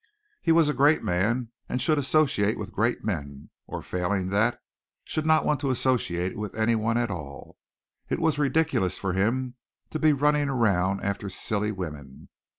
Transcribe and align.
He 0.41 0.51
was 0.51 0.67
a 0.67 0.73
great 0.73 1.03
man 1.03 1.51
and 1.69 1.79
should 1.79 1.99
associate 1.99 2.57
with 2.57 2.71
great 2.71 3.03
men, 3.03 3.51
or, 3.67 3.83
failing 3.83 4.29
that, 4.29 4.59
should 5.03 5.27
not 5.27 5.45
want 5.45 5.59
to 5.59 5.69
associate 5.69 6.35
with 6.35 6.55
anyone 6.55 6.97
at 6.97 7.11
all. 7.11 7.59
It 8.09 8.17
was 8.17 8.39
ridiculous 8.39 8.97
for 8.97 9.13
him 9.13 9.57
to 9.91 9.99
be 9.99 10.11
running 10.11 10.49
around 10.49 11.03
after 11.03 11.29
silly 11.29 11.71
women. 11.71 12.29